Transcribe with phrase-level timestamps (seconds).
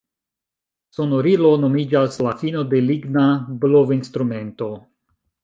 [0.97, 3.27] Sonorilo nomiĝas la fino de ligna
[3.67, 4.73] blovinstrumento.